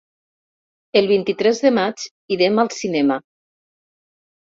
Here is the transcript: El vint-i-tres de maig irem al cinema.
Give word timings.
El 1.01 1.09
vint-i-tres 1.11 1.61
de 1.65 1.71
maig 1.75 2.05
irem 2.37 2.57
al 2.63 2.71
cinema. 2.77 3.19